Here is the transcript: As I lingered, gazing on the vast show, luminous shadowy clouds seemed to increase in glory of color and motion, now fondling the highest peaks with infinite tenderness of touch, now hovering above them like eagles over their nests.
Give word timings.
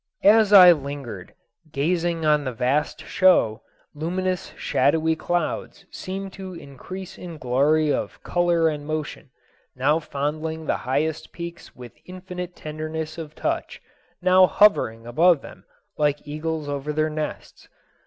As 0.25 0.51
I 0.51 0.71
lingered, 0.71 1.35
gazing 1.71 2.25
on 2.25 2.43
the 2.43 2.51
vast 2.51 3.05
show, 3.05 3.61
luminous 3.93 4.51
shadowy 4.57 5.15
clouds 5.15 5.85
seemed 5.91 6.33
to 6.33 6.55
increase 6.55 7.19
in 7.19 7.37
glory 7.37 7.93
of 7.93 8.23
color 8.23 8.67
and 8.67 8.87
motion, 8.87 9.29
now 9.75 9.99
fondling 9.99 10.65
the 10.65 10.77
highest 10.89 11.31
peaks 11.31 11.75
with 11.75 11.91
infinite 12.03 12.55
tenderness 12.55 13.19
of 13.19 13.35
touch, 13.35 13.79
now 14.23 14.47
hovering 14.47 15.05
above 15.05 15.43
them 15.43 15.65
like 15.99 16.27
eagles 16.27 16.67
over 16.67 16.91
their 16.91 17.11
nests. 17.11 17.69